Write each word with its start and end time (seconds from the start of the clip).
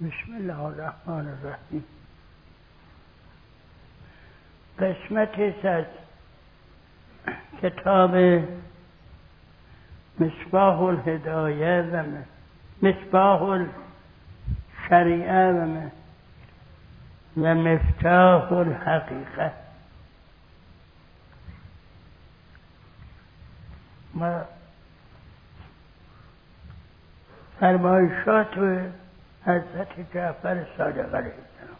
بسم 0.00 0.36
الله 0.36 0.60
الرحمن 0.60 1.28
الرحیم. 1.28 1.84
قسمت 4.78 5.64
از 5.64 5.84
کتاب 7.62 8.42
مصباح 10.20 10.80
الهدایه 10.80 11.82
و 11.82 12.04
مصباح 12.82 13.42
الشریعه 13.42 15.52
و 15.52 15.88
و 17.36 17.54
مفتاح 17.54 18.52
الحقیقه. 18.52 19.52
ما 24.14 24.44
فرمایشات 27.60 28.58
حضرت 29.48 30.14
جعفر 30.14 30.64
صادق 30.78 31.14
علیه 31.14 31.32
السلام. 31.44 31.78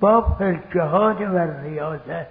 باب 0.00 0.42
الجهاد 0.42 1.22
و 1.22 1.36
الریاضه 1.36 2.26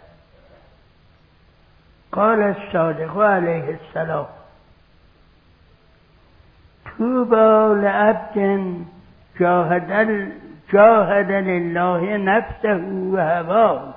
قال 2.11 2.41
الصادق 2.41 3.17
علیه 3.17 3.79
السلام 3.79 4.25
توبا 6.97 7.75
لعبد 7.81 8.65
جاهد 9.39 10.31
جاهد 10.73 11.31
لله 11.31 12.17
نفسه 12.17 12.75
و 13.13 13.17
هواه 13.17 13.95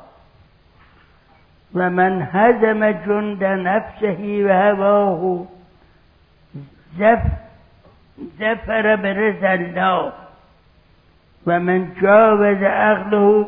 و 1.74 1.90
من 1.90 2.28
هزم 2.32 2.90
جند 2.90 3.45
نفسه 3.45 4.45
و 4.45 4.48
هواه 4.48 5.46
زف 6.98 7.43
زفر 8.18 8.96
برز 8.96 9.45
الله 9.45 10.12
من 11.46 11.95
جاوز 12.02 12.62
عقله. 12.62 13.46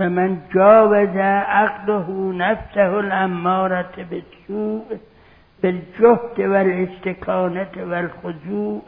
و 0.00 0.08
من 0.08 0.38
جاوز 0.54 1.16
عقله 1.16 2.32
نفسه 2.36 3.00
الامارة 3.00 3.94
بالسوء 4.10 4.98
بالجهد 5.62 6.38
والاستكانة 6.38 7.74
والخضوع 7.76 8.82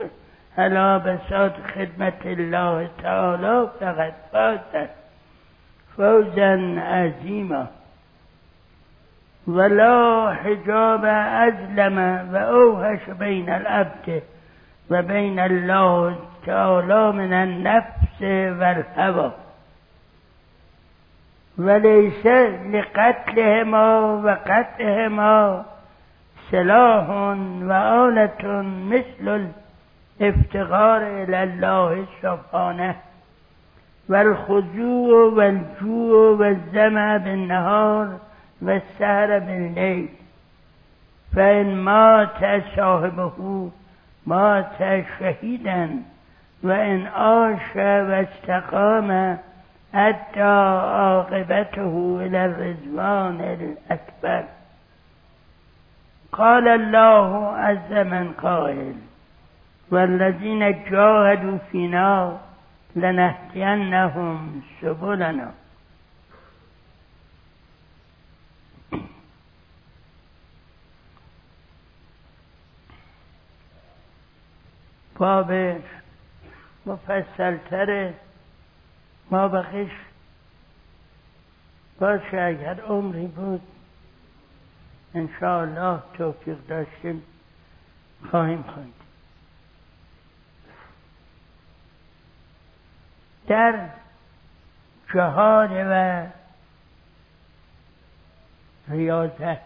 على 0.58 0.98
بساط 0.98 1.52
خدمة 1.74 2.22
الله 2.24 2.88
تعالى 3.02 3.68
فقد 3.80 4.14
فاز. 4.32 4.88
فوزا 5.96 6.80
عظيما 6.80 7.66
ولا 9.46 10.34
حجاب 10.34 11.04
أظلم 11.48 11.98
وأوهش 12.32 13.10
بين 13.10 13.48
العبد 13.50 14.22
وبين 14.90 15.40
الله 15.40 16.16
تعالى 16.46 17.12
من 17.12 17.32
النفس 17.32 18.22
والهوى. 18.60 19.32
وليس 21.58 22.26
لقتلهما 22.74 23.98
وقطعهما 23.98 25.64
سلاح 26.50 27.08
وآلة 27.70 28.62
مثل 28.90 29.50
الافتقار 30.20 31.02
إلى 31.22 31.42
الله 31.42 32.04
سبحانه. 32.22 32.94
والخضوع 34.08 35.24
والجوع 35.24 36.30
والزمع 36.30 37.16
بالنهار 37.16 38.18
والسهر 38.62 39.38
بالليل 39.38 40.08
فإن 41.36 41.76
مات 41.76 42.62
صاحبه 42.76 43.70
مات 44.26 45.04
شهيدا 45.18 46.02
وإن 46.62 47.06
عاش 47.06 47.76
واستقام 47.76 49.38
أدى 49.94 50.42
عاقبته 50.42 52.18
إلى 52.20 52.44
الرضوان 52.46 53.76
قال 56.32 56.68
الله 56.68 57.46
عز 57.56 57.92
من 57.92 58.32
قائل 58.32 58.94
والذين 59.90 60.84
جاهدوا 60.90 61.58
فينا 61.72 62.38
لنهدينهم 62.96 64.62
سبلنا. 64.80 65.50
باب 75.16 75.52
مفصلتره 76.86 78.14
ما 79.30 79.48
بقیش 79.48 79.92
باشه 82.00 82.40
اگر 82.40 82.80
عمری 82.80 83.26
بود 83.26 83.62
انشاءالله 85.14 86.02
توفیق 86.14 86.58
داشتیم 86.68 87.22
خواهیم 88.30 88.62
خواهید 88.62 88.94
در 93.46 93.88
جهاد 95.14 95.70
و 95.72 96.26
ریاضت 98.88 99.60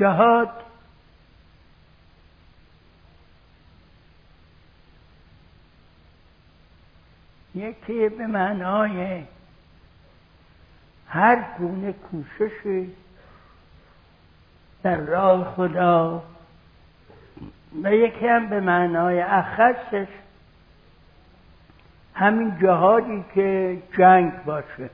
جهاد 0.00 0.50
یکی 7.54 8.08
به 8.08 8.26
معنای 8.26 9.22
هر 11.08 11.44
گونه 11.58 11.92
کوشش 11.92 12.86
در 14.82 14.96
راه 14.96 15.54
خدا 15.54 16.22
و 17.82 17.94
یکی 17.94 18.26
هم 18.26 18.48
به 18.48 18.60
معنای 18.60 19.20
اخصش 19.20 20.06
همین 22.14 22.58
جهادی 22.62 23.24
که 23.34 23.78
جنگ 23.98 24.44
باشه. 24.44 24.90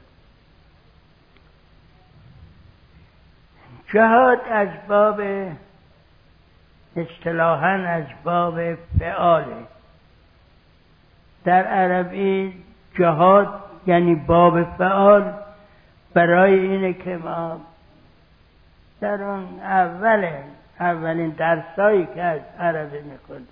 جهاد 3.93 4.41
از 4.51 4.69
باب 4.89 5.21
اصطلاحا 6.97 7.69
از 7.69 8.05
باب 8.25 8.75
فعاله. 8.75 9.67
در 11.45 11.65
عربی 11.65 12.53
جهاد 12.95 13.49
یعنی 13.87 14.15
باب 14.15 14.63
فعال 14.63 15.33
برای 16.15 16.59
اینه 16.59 16.93
که 16.93 17.17
ما 17.17 17.61
در 19.01 19.23
اون 19.23 19.61
اول 19.61 20.29
اولین 20.81 21.31
درسایی 21.31 22.09
که 22.15 22.23
از 22.23 22.41
عربی 22.59 22.99
می‌کنیم 22.99 23.49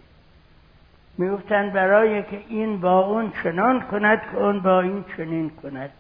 می‌گفتن 1.18 1.70
برای 1.70 2.22
که 2.22 2.42
این 2.48 2.80
با 2.80 3.00
اون 3.00 3.32
چنان 3.42 3.80
کند 3.80 4.20
که 4.32 4.36
اون 4.36 4.60
با 4.60 4.80
این 4.80 5.04
چنین 5.16 5.50
کند. 5.50 5.90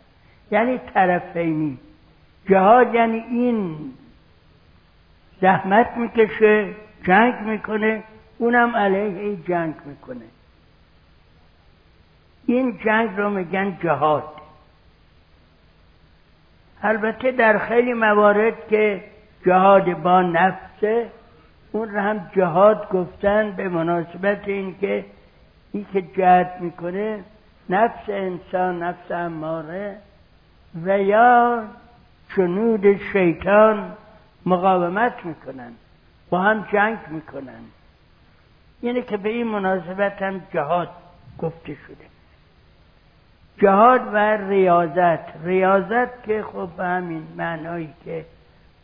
یعنی 0.50 0.78
طرفینی. 0.94 1.78
جهاد 2.48 2.94
یعنی 2.94 3.18
این. 3.18 3.76
زحمت 5.40 5.96
می‌کشه 5.96 6.74
جنگ 7.02 7.34
می‌کنه 7.40 8.02
اونم 8.38 8.76
علیه 8.76 9.36
جنگ 9.36 9.74
می‌کنه. 9.84 10.24
این 12.48 12.78
جنگ 12.84 13.10
رو 13.16 13.30
میگن 13.30 13.78
جهاد. 13.82 14.24
البته 16.82 17.32
در 17.32 17.58
خیلی 17.58 17.92
موارد 17.92 18.68
که 18.68 19.04
جهاد 19.46 19.94
با 19.94 20.22
نفسه 20.22 21.10
اون 21.72 21.88
رو 21.88 22.00
هم 22.00 22.30
جهاد 22.36 22.88
گفتن 22.88 23.50
به 23.50 23.68
مناسبت 23.68 24.48
اینکه 24.48 25.04
این 25.72 25.86
که 25.92 26.02
جهاد 26.02 26.60
می‌کنه 26.60 27.24
نفس 27.68 28.08
انسان 28.08 28.82
نفس 28.82 29.10
اماره 29.10 29.96
و 30.84 30.98
یا 30.98 31.62
جنود 32.36 32.96
شیطان 33.12 33.92
مقاومت 34.46 35.24
می‌کنن 35.24 35.72
با 36.30 36.38
هم 36.38 36.66
جنگ 36.72 36.98
می‌کنن. 37.08 37.64
اینه 38.80 39.02
که 39.02 39.16
به 39.16 39.28
این 39.28 39.46
مناسبت 39.46 40.22
هم 40.22 40.42
جهاد 40.54 40.90
گفته 41.38 41.74
شده. 41.74 42.17
جهاد 43.58 44.00
و 44.12 44.16
ریاضت. 44.48 45.44
ریاضت 45.44 46.22
که 46.22 46.42
خب 46.42 46.68
به 46.76 46.84
همین 46.84 47.26
معنایی 47.36 47.94
که 48.04 48.24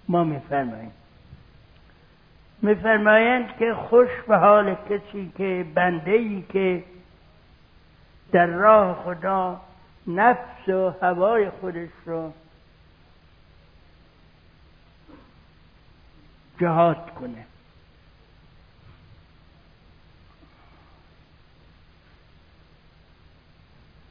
ما 0.08 0.24
میفرماییم. 0.24 0.92
میفرمایند 2.62 3.56
که 3.58 3.74
خوش 3.74 4.08
به 4.28 4.36
حال 4.36 4.74
کسی 4.74 5.32
که 5.38 5.66
بنده 5.74 6.10
ای 6.10 6.44
که 6.52 6.84
در 8.32 8.46
راه 8.46 9.02
خدا 9.04 9.60
نفس 10.06 10.68
و 10.68 10.94
هوای 11.02 11.50
خودش 11.50 11.88
رو 12.06 12.32
جهاد 16.60 17.10
کنه. 17.10 17.46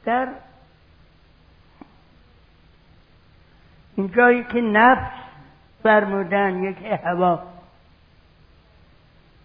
در 0.04 0.28
اینجایی 3.96 4.44
که 4.44 4.60
نفس 4.60 5.12
فرمودن 5.82 6.62
یک 6.64 6.76
هوا 7.04 7.42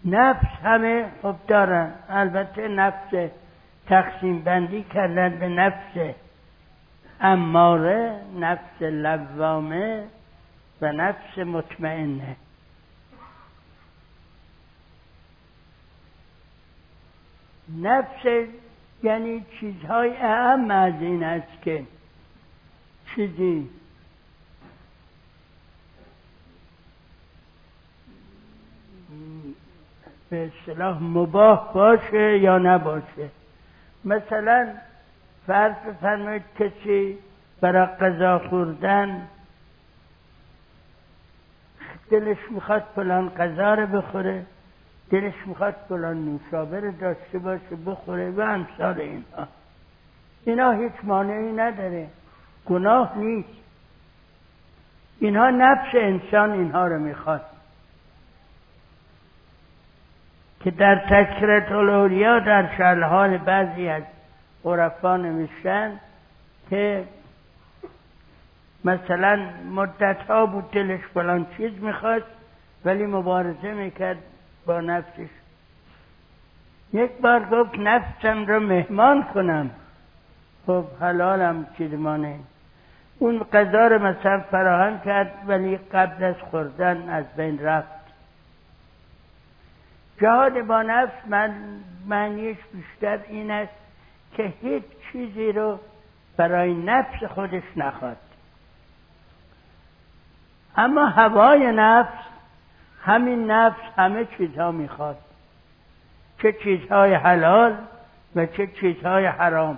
نفس 0.06 0.48
همه 0.63 1.06
خب 1.22 1.36
دارن. 1.48 1.94
البته 2.10 2.68
نفس 2.68 3.31
تقسیم 3.88 4.42
بندی 4.42 4.84
کردن 4.84 5.30
به 5.40 5.48
نفس 5.48 6.16
اماره 7.22 8.19
نفس 8.40 8.81
لوامه 8.81 10.04
و 10.81 10.92
نفس 10.92 11.38
مطمئنه. 11.38 12.36
نفس 17.78 18.48
یعنی 19.04 19.45
چیزهای 19.60 20.18
اهم 20.18 20.72
از 20.72 20.94
این 21.02 21.24
است 21.24 21.62
که 21.62 21.84
چیزی 23.16 23.69
به 30.30 30.46
اصطلاح 30.48 31.04
مباه 31.04 31.74
باشه 31.74 32.38
یا 32.38 32.58
نباشه. 32.58 33.30
مثلا 34.06 34.68
فرض 35.48 35.76
بفرمایید 35.76 36.44
کسی 36.60 37.18
برای 37.62 37.86
غذا 37.86 38.40
خوردن 38.40 39.28
دلش 42.10 42.38
می‌خواد 42.50 42.84
فلان 42.96 43.30
غذا 43.30 43.74
رو 43.74 43.88
بخوره 43.88 44.46
دلش 45.12 45.34
می‌خواد 45.46 45.76
فلان 45.90 46.26
نوشابه 46.26 46.80
رو 46.80 46.92
داشته 46.92 47.40
باشه 47.40 47.76
بخوره 47.86 48.31
و 48.31 48.42
امثال 48.42 49.02
اینها. 49.02 49.48
اینا 50.46 50.72
هیچ 50.72 50.94
مانعی 51.04 51.52
نداره. 51.52 52.08
گناه 52.66 53.18
نیست. 53.18 53.50
اینها 55.20 55.50
نفس 55.50 55.90
انسان 55.94 56.52
اینها 56.52 56.88
رو 56.88 57.00
می‌خواد. 57.00 57.42
که 60.64 60.72
در 60.72 60.96
تکرت 60.96 61.72
الاولیا 61.72 62.40
در 62.40 62.76
شرحال 62.78 63.38
بعضی 63.38 63.88
از 63.88 64.04
عرفا 64.66 65.18
نوشتن 65.18 66.00
که 66.70 67.04
مثلا 68.86 69.40
مدت 69.72 70.18
ها 70.30 70.46
بود 70.46 70.72
دلش 70.72 71.00
فلان 71.14 71.46
چیز 71.58 71.72
می‌خواست 71.84 72.26
ولی 72.86 73.06
مبارزه 73.06 73.74
می‌کرد 73.74 74.18
با 74.66 74.82
نفسش. 74.82 75.30
یک 76.94 77.12
بار 77.12 77.46
گفت 77.46 77.80
نفسم 77.80 78.46
را 78.46 78.60
مهمان 78.60 79.24
کنم. 79.24 79.70
خب 80.68 80.86
حلالم 81.02 81.68
چیز 81.78 81.94
مانه 81.94 82.40
اون 83.20 83.40
غذا 83.54 83.88
رو 83.88 84.00
مثلا 84.00 84.40
فراهم 84.40 85.00
کرد 85.00 85.32
ولی 85.48 85.78
قبل 85.78 86.24
از 86.24 86.36
خوردن 86.52 87.10
از 87.10 87.26
بین 87.38 87.60
رفت. 87.60 87.99
جهاد 90.21 90.62
با 90.62 90.81
نفس 90.81 91.13
من 91.27 91.56
معنیش 92.07 92.57
بیشتر 92.74 93.19
این 93.30 93.51
است 93.51 93.74
که 94.36 94.54
هیچ 94.62 94.83
چیزی 95.12 95.51
رو 95.51 95.80
برای 96.38 96.74
نفس 96.74 97.24
خودش 97.24 97.63
نخواد. 97.75 98.18
اما 100.77 101.06
هوای 101.06 101.71
نفس 101.71 102.24
همین 103.04 103.51
نفس 103.51 103.81
همه 103.98 104.25
چیزها 104.38 104.71
می‌خواد. 104.71 105.18
چه 106.42 106.54
چیزهای 106.63 107.13
حلال 107.13 107.77
و 108.36 108.45
چه 108.45 108.68
چیزهای 108.68 109.25
حرام. 109.25 109.77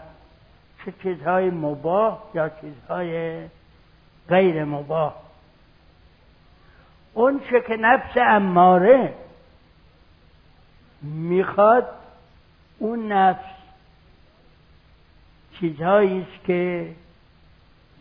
چه 0.86 0.94
چیزهای 1.04 1.50
مباه 1.50 2.24
یا 2.34 2.50
چیزهای 2.50 3.42
غیر 4.30 4.64
مباه 4.64 5.16
اون 7.14 7.42
چه 7.50 7.62
که 7.62 7.78
نفس 7.78 8.18
اماره 8.18 9.14
می‌خواد 11.02 11.88
اون 12.80 13.12
نفس 13.12 13.46
چیزهایی 15.60 16.22
است 16.22 16.46
که 16.46 16.92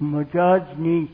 مجاز 0.01 0.63
نیست. 0.77 1.13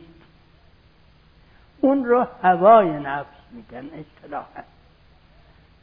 اون 1.81 2.05
رو 2.05 2.27
هوای 2.43 2.91
نفس 2.91 3.37
میگن 3.51 3.85
اصطلاحا. 3.85 4.63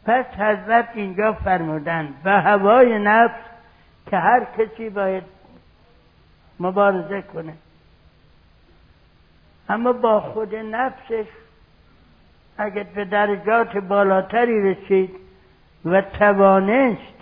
پس 0.05 0.25
حضرت 0.25 0.89
اینجا 0.94 1.33
فرمودن 1.33 2.13
و 2.25 2.41
هوای 2.41 3.00
نفس 3.00 3.39
که 4.09 4.17
هر 4.17 4.47
کسی 4.57 4.89
باید 4.89 5.23
مبارزه 6.59 7.21
کنه. 7.21 7.53
اما 9.69 9.94
با 9.94 10.21
خود 10.21 10.55
نفسش 10.55 11.25
اگر 12.57 12.83
به 12.83 13.05
درجات 13.05 13.77
بالاتری 13.77 14.71
رسید 14.71 15.22
و 15.85 16.01
توانست 16.01 17.13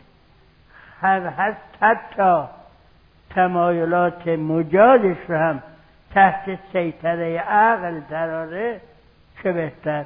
هر 1.02 1.22
هست 1.22 1.62
حتی 1.82 2.44
تمایلات 3.30 4.28
مجازش 4.28 5.18
رو 5.28 5.38
هم 5.38 5.64
تحت 6.14 6.60
سیطره 6.74 7.38
عقل 7.38 8.00
دراره 8.10 8.82
چه 9.44 9.52
بهتر؟ 9.52 10.06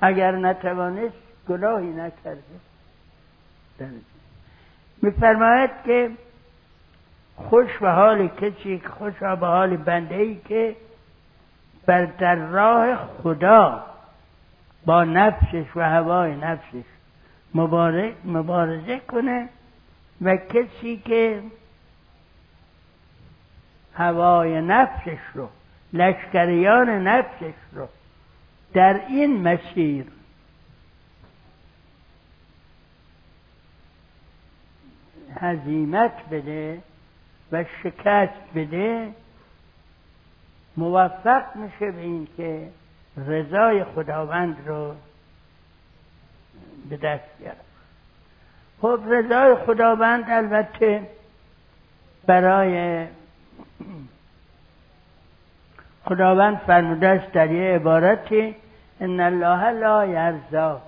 اگر 0.00 0.32
نتوانست 0.32 1.16
گناهی 1.48 1.88
نکرده. 1.88 2.42
میفرماید 5.02 5.70
که 5.84 6.10
خوش 7.36 7.78
به 7.78 7.90
حال 7.90 8.28
کسی 8.28 8.82
خوش 8.98 9.14
به 9.14 9.46
حال 9.46 9.76
بنده 9.76 10.14
ای 10.14 10.40
که 10.48 10.76
بر 11.86 12.04
در 12.04 12.34
راه 12.34 12.96
خدا 13.22 13.84
با 14.86 15.04
نفسش 15.04 15.76
و 15.76 15.80
هوای 15.80 16.36
نفسش 16.36 16.84
مبارزه 17.54 19.00
کنه 19.08 19.48
و 20.22 20.36
کسی 20.36 20.96
که 20.96 21.42
هوای 23.94 24.60
نفسش 24.60 25.18
رو 25.34 25.48
لشکریان 25.92 26.88
نفسش 26.88 27.54
رو 27.72 27.88
در 28.72 29.00
این 29.08 29.42
مسیر 29.42 30.06
هزیمت 35.40 36.28
بده 36.30 36.82
و 37.52 37.64
شکست 37.82 38.54
بده 38.54 39.14
موفق 40.76 41.56
میشه 41.56 41.90
به 41.90 42.00
این 42.00 42.28
که 42.36 42.68
رضای 43.16 43.84
خداوند 43.84 44.56
رو 44.66 44.94
به 46.90 46.96
دست 46.96 47.24
بیاره 47.38 47.56
خب 48.82 49.00
رضای 49.08 49.54
خداوند 49.54 50.24
البته 50.28 51.02
برای 52.26 53.06
خداوند 56.04 56.56
فرموده 56.56 57.08
است 57.08 57.32
در 57.32 57.50
یه 57.50 57.74
عبارتی 57.74 58.54
ان 59.00 59.20
الله 59.20 59.70
لا 59.70 60.06
یرزا 60.06 60.80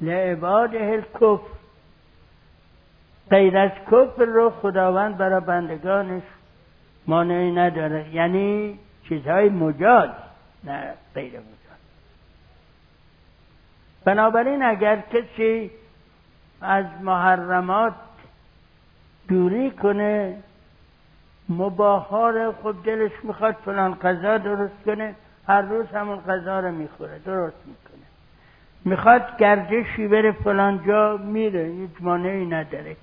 لعباده 0.00 0.84
الکفر. 0.84 1.52
غیر 3.30 3.58
از 3.58 3.70
کفر 3.86 4.24
رو 4.24 4.50
خداوند 4.50 5.16
برای 5.16 5.40
بندگانش 5.40 6.22
مانعی 7.06 7.52
نداره. 7.52 8.14
یعنی 8.14 8.78
چیزهای 9.08 9.48
مجاز 9.48 10.10
نه 10.64 10.94
غیر 11.14 11.32
مجاز. 11.32 11.61
بنابراین 14.04 14.62
اگر 14.62 15.00
کسی 15.12 15.70
از 16.60 16.84
محرمات 17.02 17.94
دوری 19.28 19.70
کنه 19.70 20.38
مباهار 21.48 22.52
خود 22.52 22.84
دلش 22.84 23.12
می‌خواد 23.22 23.56
فلان 23.64 23.94
غذا 23.94 24.38
درست 24.38 24.84
کنه 24.86 25.14
هر 25.48 25.62
روز 25.62 25.86
همون 25.86 26.20
غذا 26.20 26.60
رو 26.60 26.70
می‌خوره 26.70 27.18
درست 27.18 27.56
می‌کنه. 27.66 28.06
می‌خواد 28.84 29.36
گردشی 29.38 30.08
بره 30.08 30.32
فلان 30.32 30.84
جا 30.86 31.16
میره 31.16 31.64
هیچ 31.64 31.90
مانعی 32.00 32.46
نداره. 32.46 32.96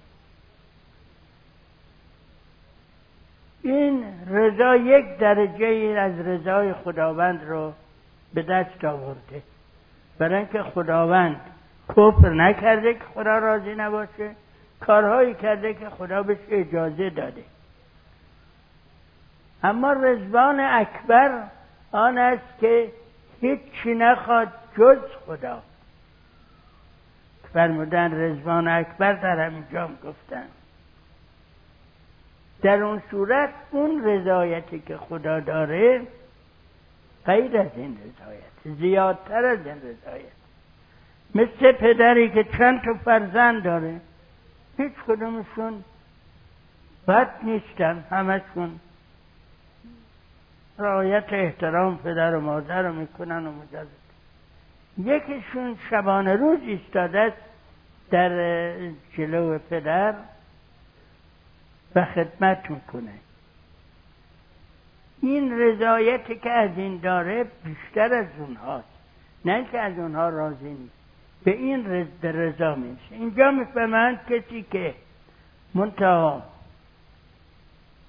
این 3.62 4.06
رضا 4.30 4.76
یک 4.76 5.18
درجه 5.18 6.00
از 6.00 6.20
رضای 6.20 6.74
خداوند 6.74 7.44
رو 7.48 7.74
به 8.34 8.42
دست 8.42 8.86
آورده. 8.86 9.42
برای 10.20 10.36
اینکه 10.36 10.64
خداوند 10.64 11.42
کفر 11.90 12.30
نکرده 12.30 12.94
که 12.94 13.04
خدا 13.14 13.38
راضی 13.38 13.76
نباشه 13.76 14.32
کارهایی 14.80 15.34
کرده 15.34 15.74
که 15.74 15.90
خدا 15.90 16.24
بهش 16.24 16.38
اجازه 16.50 17.10
داده. 17.10 17.44
اما 19.64 19.94
رزوان 19.94 20.60
اکبر 20.60 21.44
آن 21.92 22.18
است 22.18 22.60
که 22.60 22.92
هیچی 23.42 23.94
نخواد 23.94 24.48
جز 24.78 24.98
خدا. 25.26 25.62
فرمودن 27.54 28.22
رزوان 28.22 28.68
اکبر 28.68 29.14
در 29.14 29.40
همین 29.46 29.64
جام 29.74 29.98
گفتن. 30.04 30.46
در 32.62 32.84
اون 32.84 33.02
صورت 33.12 33.50
اون 33.72 34.04
رضایتی 34.06 34.80
که 34.80 34.98
خدا 34.98 35.40
داره 35.40 36.02
غیر 37.26 37.58
از 37.58 37.68
این 37.76 37.98
رضایت 37.98 38.78
زیادتر 38.80 39.46
از 39.46 39.60
این 39.66 39.76
رضایت. 39.76 40.40
مثل 41.36 41.72
پدری 41.72 42.30
که 42.30 42.44
چند 42.58 42.82
تا 42.82 42.94
فرزند 42.94 43.64
داره 43.64 44.02
هیچ 44.78 44.94
کدومشون 45.08 45.84
بد 47.08 47.30
نیستن 47.44 48.04
همشون 48.12 48.80
رعایت 50.80 51.34
احترام 51.34 51.98
پدر 51.98 52.36
و 52.36 52.42
مادر 52.42 52.82
رو 52.82 52.94
می‌کنن 52.94 53.48
و 53.48 53.52
مجازت 53.52 54.00
یکیشون 54.98 55.78
شبانه 55.90 56.36
روز 56.36 56.60
ایستاده 56.62 57.34
در 58.12 58.30
جلو 59.18 59.58
پدر 59.58 60.14
و 61.96 62.06
خدمت 62.06 62.70
می‌کنه. 62.70 63.14
این 65.22 65.60
رضایتی 65.60 66.36
که 66.36 66.52
از 66.52 66.70
این 66.78 66.98
داره 66.98 67.46
بیشتر 67.64 68.14
از 68.14 68.26
اونهاست. 68.40 68.88
نه 69.46 69.66
که 69.72 69.80
از 69.80 70.00
اونها 70.00 70.30
راضی 70.30 70.70
نیست. 70.70 71.00
به 71.44 71.52
این 71.52 71.86
رضا 72.24 72.76
میشه 72.76 73.16
اینجا 73.16 73.52
می‌فهمند 73.52 74.20
کسی 74.30 74.66
که 74.72 74.94
منتها 75.76 76.44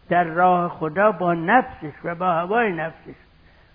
در 0.09 0.25
راه 0.25 0.69
خدا 0.69 1.13
با 1.13 1.35
نفسش 1.35 1.93
و 2.05 2.15
با 2.15 2.27
هوای 2.33 2.73
نفسش 2.73 3.15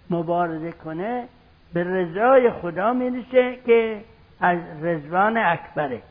مبارزه 0.09 0.71
کنه 0.71 1.27
به 1.73 1.83
رضای 1.83 2.51
خدا 2.51 2.93
می‌رسه 2.93 3.59
که 3.65 4.01
از 4.41 4.59
رضوان 4.81 5.37
اکبره. 5.37 6.01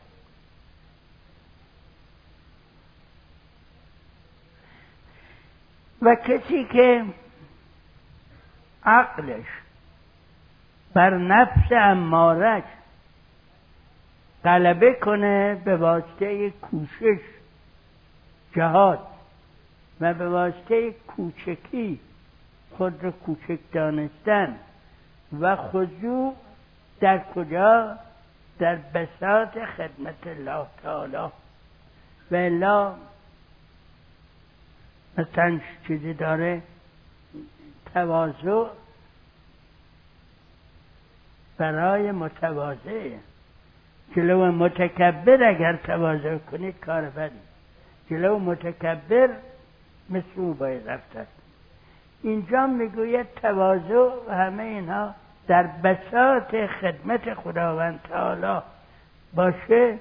و 6.05 6.15
کسی 6.15 6.65
که 6.65 7.05
عقلش 8.83 9.45
بر 10.93 11.17
نفس 11.17 11.71
امارش 11.71 12.63
غلبه 14.43 14.93
کنه 14.93 15.55
به 15.55 15.77
واسطه 15.77 16.49
کوشش 16.49 17.19
جهاد 18.55 18.99
و 20.01 20.13
به 20.13 20.29
واسطه 20.29 20.91
کوچکی 20.91 21.99
خود 22.77 23.03
را 23.03 23.11
کوچک 23.11 23.59
دانستن. 23.73 24.55
و 25.39 25.55
خضوع 25.55 26.35
در 26.99 27.19
کجا؟ 27.35 27.97
در 28.59 28.75
بساط 28.75 29.57
خدمت 29.77 30.27
الله 30.27 30.65
تعالی. 30.83 31.31
و 32.31 32.35
مثلا 35.17 35.59
چیزی 35.87 36.13
داره 36.13 36.61
تواضع 37.93 38.65
برای 41.57 42.11
متواضع. 42.11 43.09
جلو 44.15 44.51
متکبر 44.51 45.43
اگر 45.43 45.75
تواضع 45.75 46.37
کنید 46.37 46.79
کار 46.79 47.01
بدی. 47.01 47.35
جلو 48.09 48.39
متکبر 48.39 49.29
مثل 50.09 50.25
او 50.35 50.53
باید 50.53 50.89
رفت 50.89 51.17
اینجا 52.23 52.67
می‌گوید 52.67 53.27
تواضع 53.41 54.09
و 54.27 54.31
همه 54.31 54.63
اینها 54.63 55.15
در 55.47 55.63
بساط 55.63 56.55
خدمت 56.81 57.33
خداوند 57.33 58.01
تعالی 58.01 58.61
باشه. 59.33 59.97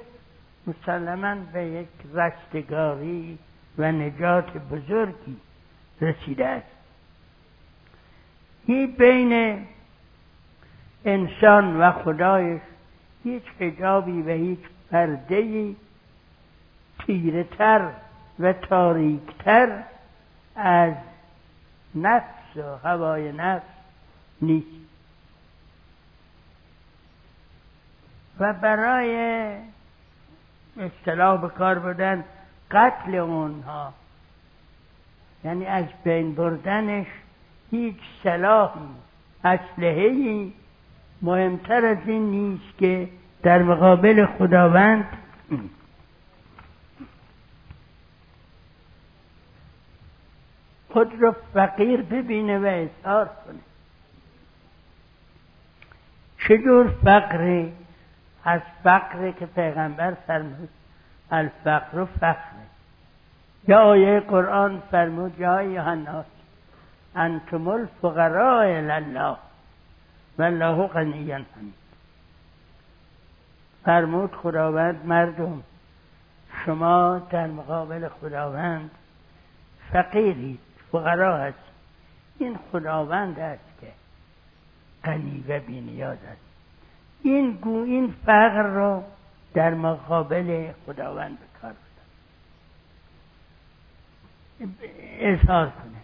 مسلما 0.67 1.35
به 1.53 1.65
یک 1.65 1.89
رستگاری 2.15 3.39
و 3.79 3.93
نجات 3.93 4.59
بزرگی 4.59 5.37
رسیده 6.01 6.47
است. 6.47 6.67
هی 8.67 8.87
بین 8.87 9.67
انسان 11.05 11.81
و 11.81 11.93
خدایش 11.93 12.61
هیچ 13.25 13.43
حجابی 13.61 14.23
و 14.23 14.31
هیچ 14.31 14.59
پرده 14.91 15.75
تیره 17.07 17.45
تر 17.45 17.91
و 18.39 18.53
تاریکتر 18.53 19.83
از 20.57 20.93
نفس 21.95 22.57
و 22.57 22.89
هوای 22.89 23.33
نفس 23.33 23.67
نیست. 24.43 24.85
و 28.41 28.53
برای 28.53 29.57
اصطلاح 30.77 31.41
به 31.41 31.49
کار 31.49 31.79
بردن 31.79 32.25
قتل 32.71 33.15
اونها. 33.15 33.93
یعنی 35.45 35.67
از 35.67 35.85
بین 36.05 36.35
بردنش 36.35 37.07
هیچ 37.71 37.97
سلاحی 38.23 38.81
اسلحه 39.45 40.47
مهمتر 41.23 41.85
از 41.85 41.99
این 42.07 42.31
نیست 42.31 42.79
که 42.79 43.09
در 43.43 43.63
مقابل 43.63 44.27
خداوند 44.27 45.19
خود 50.89 51.23
رو 51.23 51.35
فقیر 51.55 52.03
ببینه 52.03 52.59
و 52.59 52.65
اظهار 52.65 53.27
کنه. 53.27 53.59
چجور 56.49 56.95
فقری 57.05 57.73
از 58.45 58.61
فقری 58.85 59.33
که 59.33 59.47
پیغمبر 59.47 60.15
فرمود. 60.27 60.69
الفقر 61.31 62.05
فقر. 62.05 62.55
یا 63.69 63.81
آیه 63.81 64.21
قرآن 64.21 64.83
فرمود 64.91 65.41
یا 65.41 65.59
ایها 65.59 66.25
انتم 67.17 67.69
الفقراء 67.69 68.65
الله 68.91 69.37
والله 70.39 70.87
غنی 70.87 71.33
حمید. 71.33 71.75
فرمود 73.85 74.35
خداوند 74.35 75.07
مردم 75.07 75.63
شما 76.65 77.23
در 77.31 77.47
مقابل 77.47 78.09
خداوند 78.09 78.91
فقیرید 79.93 80.61
فقرا 80.93 81.37
هست. 81.37 81.59
این 82.39 82.59
خداوند 82.73 83.39
است 83.39 83.81
که 83.81 83.93
غنی 85.05 85.45
و 85.49 85.61
بینیاز 85.61 86.19
است. 86.33 86.41
این 87.23 87.51
گو 87.53 87.83
این 87.83 88.15
فقر 88.27 88.63
را 88.63 89.05
در 89.55 89.75
مقابل 89.75 90.73
خداوند 90.87 91.39
به 91.39 91.47
کار 91.61 91.75
اظهار 95.21 95.67
کنه. 95.67 96.01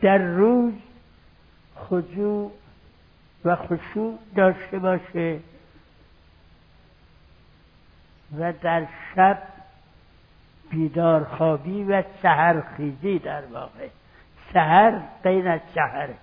در 0.00 0.18
روز 0.18 0.74
خضوع 1.76 2.52
و 3.44 3.56
خشوع 3.56 4.18
داشته 4.36 4.78
باشه 4.78 5.40
و 8.38 8.52
در 8.52 8.86
شب 9.14 9.42
بیدار 10.70 11.24
خوابی 11.24 11.84
و 11.84 12.02
سهر 12.22 12.60
خیزی 12.76 13.18
در 13.18 13.44
واقع. 13.44 13.88
سهر 14.52 15.02
غیر 15.22 15.48
از 15.48 15.60
سهره 15.74 16.14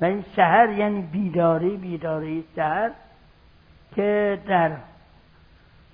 و 0.00 0.04
این 0.04 0.24
سهر 0.36 0.70
یعنی 0.70 1.02
بیداری 1.02 1.76
بیداری 1.76 2.44
سهر 2.56 2.90
که 3.96 4.40
در 4.46 4.76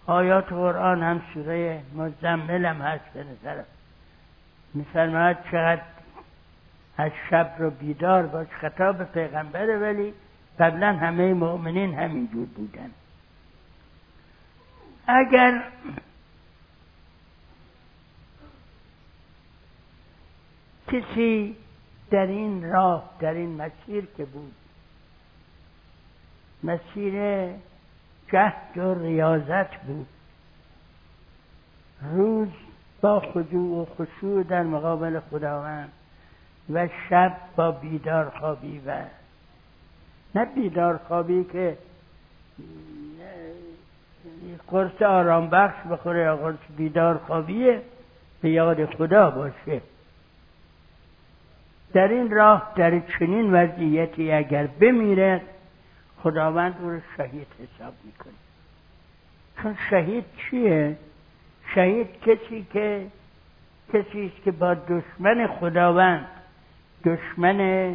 آیات 0.07 0.49
قرآن 0.49 1.03
هم 1.03 1.23
سوره 1.35 1.83
مزمل 1.95 2.65
هم 2.65 2.83
هست 2.83 3.05
به 3.15 3.25
نظرم. 3.25 3.65
میفرماید 4.75 5.37
چقدر 5.51 5.83
از 6.97 7.13
شب 7.31 7.55
رو 7.59 7.71
بیدار 7.71 8.27
باش 8.27 8.47
خطاب 8.61 9.05
پیغمبره 9.05 9.79
ولی 9.79 10.15
قبلا 10.59 10.93
همه 10.93 11.35
مؤمنین 11.35 11.95
همینجور 11.95 12.47
بودن. 12.47 12.91
اگر 15.07 15.63
کسی 20.93 21.57
در 22.11 22.27
این 22.27 22.71
راه 22.71 23.11
در 23.21 23.35
این 23.35 23.63
مسیر 23.63 24.07
که 24.17 24.25
بود 24.25 24.55
مسیر 26.63 27.15
جهد 28.33 28.79
و 28.79 28.95
ریاضت 28.95 29.77
بود. 29.77 30.07
روز 32.03 32.49
با 33.01 33.21
خضوع 33.21 33.83
و 33.83 33.85
خشوع 33.85 34.43
در 34.43 34.63
مقابل 34.63 35.21
خداوند 35.21 35.93
و 36.73 36.89
شب 37.11 37.37
با 37.57 37.71
بیدار 37.71 38.31
خوابی 38.31 38.83
و 38.87 38.95
نه 40.35 40.45
بیدار 40.45 40.97
خوابی 40.97 41.45
که 41.45 41.79
قرص 44.69 45.03
آرام 45.03 45.51
بخش 45.51 45.87
بخوره 45.91 46.21
یا 46.21 46.37
قرص 46.37 46.57
بیدار 46.77 47.19
خوابیه 47.19 47.83
به 48.43 48.51
یاد 48.51 48.95
خدا 48.95 49.31
باشه. 49.31 49.81
در 51.93 52.09
این 52.09 52.31
راه 52.31 52.73
در 52.77 53.01
چنین 53.01 53.55
وضعیتی 53.55 54.33
اگر 54.33 54.67
بمیرد 54.67 55.41
خداوند 56.23 56.77
او 56.81 56.91
رو 56.91 57.01
شهید 57.17 57.47
حساب 57.59 57.95
می‌کنه. 58.05 58.33
چون 59.63 59.77
شهید 59.91 60.25
چیه؟ 60.37 60.97
شهید 61.75 62.21
کسی 62.21 62.67
که 62.73 63.07
کسی 63.93 64.33
است 64.35 64.45
که 64.45 64.51
با 64.51 64.75
دشمن 64.75 65.47
خداوند 65.47 66.27
دشمن 67.05 67.91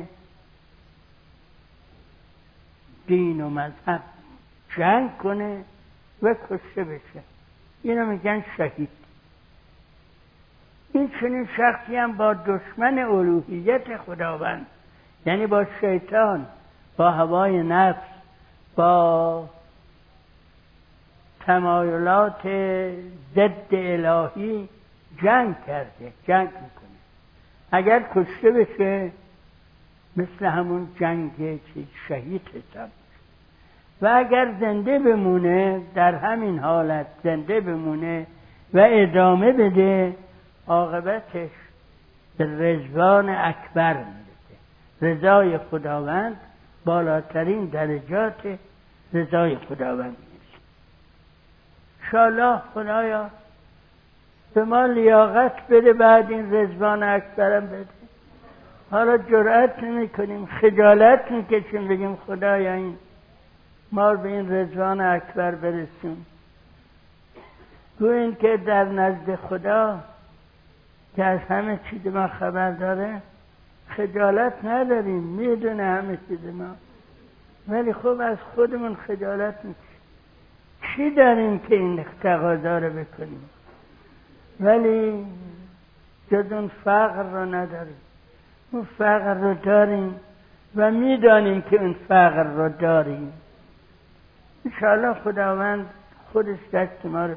دین 3.08 3.42
و 3.42 3.50
مذهب 3.50 4.02
جنگ 4.78 5.18
کنه 5.18 5.64
و 6.22 6.36
کشته 6.50 6.84
بشه. 6.84 7.24
اینو 7.84 8.06
میگن 8.06 8.44
شهید. 8.58 8.90
این 10.94 11.12
چنین 11.20 11.50
شخصی 11.58 11.96
هم 11.96 12.18
با 12.18 12.34
دشمن 12.34 13.00
الوهیت 13.00 13.98
خداوند 13.98 14.66
یعنی 15.26 15.48
با 15.48 15.66
شیطان 15.82 16.48
با 16.98 17.12
هوای 17.12 17.64
نفس. 17.64 18.13
با 18.76 19.50
تمایلات 21.46 22.48
ضد 23.36 23.72
الهی 23.72 24.70
جنگ 25.24 25.56
کرده 25.68 26.14
جنگ 26.28 26.48
می‌کنه. 26.48 27.00
اگر 27.72 28.04
کشته 28.16 28.52
بشه 28.52 29.12
مثل 30.18 30.46
همون 30.46 30.88
جنگ 31.00 31.32
چیز 31.74 31.86
شهید 32.08 32.42
حساب 32.50 32.90
و 34.02 34.08
اگر 34.16 34.54
زنده 34.60 35.00
بمونه 35.00 35.82
در 35.96 36.16
همین 36.16 36.60
حالت 36.60 37.08
زنده 37.24 37.62
بمونه 37.62 38.28
و 38.74 38.88
ادامه 38.92 39.52
بده 39.52 40.16
عاقبتش 40.68 41.50
به 42.38 42.46
رضوان 42.46 43.30
اکبر 43.30 43.94
می‌رسه. 43.94 44.56
رضای 45.02 45.58
خداوند 45.58 46.38
بالاترین 46.86 47.66
درجات 47.66 48.60
رضای 49.14 49.56
خداوند 49.56 50.18
انشاءالله 52.04 52.62
خدایا 52.74 53.30
به 54.54 54.64
ما 54.64 54.86
لیاقت 54.86 55.68
بده 55.68 55.94
بعد 55.94 56.32
این 56.32 56.54
رضوان 56.54 57.04
اکبرم 57.04 57.68
بده. 57.68 57.86
حالا 58.92 59.18
جرأت 59.18 59.84
نمی 59.84 60.10
کنیم 60.10 60.46
خجالت 60.46 61.32
می‌کشیم 61.32 61.88
بگیم 61.88 62.16
خدایا 62.16 62.74
این 62.74 62.98
ما 63.92 64.16
به 64.16 64.30
این 64.30 64.52
رضوان 64.52 65.02
اکبر 65.02 65.52
برسیم 65.52 66.26
گوین 68.00 68.36
که 68.36 68.58
در 68.58 68.84
نزد 68.84 69.36
خدا 69.36 70.00
که 71.16 71.24
از 71.24 71.40
همه 71.40 71.80
چیز 71.90 72.08
ما 72.08 72.28
خبر 72.28 72.72
داره 72.72 73.22
خجالت 73.90 74.66
نداریم 74.66 75.24
می‌دونه 75.24 75.84
همه 75.84 76.18
چیز 76.28 76.46
ما. 76.46 76.76
ولی 77.68 77.94
خب 77.94 78.08
از 78.22 78.38
خودمون 78.56 78.96
خجالت 78.96 79.56
می‌کشیم 79.66 79.94
چی 80.96 81.12
داریم 81.12 81.60
که 81.60 81.76
این 81.76 82.06
تقاضا 82.22 82.78
رو 82.78 82.90
بکنیم؟ 82.90 83.50
ولی 84.60 85.26
جز 86.32 86.52
اون 86.52 86.72
فقر 86.84 87.24
رو 87.24 87.56
نداریم. 87.56 87.96
اون 88.72 88.88
فقر 88.98 89.34
رو 89.34 89.54
داریم 89.54 90.16
و 90.76 90.92
می‌دانیم 90.92 91.62
که 91.62 91.82
اون 91.82 91.96
فقر 92.08 92.44
رو 92.44 92.70
داریم. 92.70 93.34
انشاءالله 94.66 95.14
خداوند 95.14 95.86
خودش 96.34 96.60
دست 96.74 97.06
ما 97.06 97.26
رو 97.26 97.36